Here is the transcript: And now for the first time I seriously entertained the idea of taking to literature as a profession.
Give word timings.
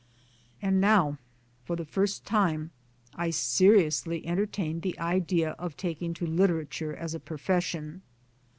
And 0.63 0.81
now 0.81 1.19
for 1.63 1.75
the 1.75 1.85
first 1.85 2.25
time 2.25 2.71
I 3.13 3.29
seriously 3.29 4.25
entertained 4.25 4.81
the 4.81 4.97
idea 4.97 5.51
of 5.59 5.77
taking 5.77 6.15
to 6.15 6.25
literature 6.25 6.95
as 6.95 7.13
a 7.13 7.19
profession. 7.19 8.01